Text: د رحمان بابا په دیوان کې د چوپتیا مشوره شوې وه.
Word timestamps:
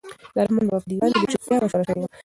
د 0.33 0.37
رحمان 0.45 0.65
بابا 0.69 0.81
په 0.83 0.87
دیوان 0.89 1.11
کې 1.13 1.25
د 1.27 1.31
چوپتیا 1.31 1.57
مشوره 1.61 1.83
شوې 1.87 1.97
وه. 2.01 2.07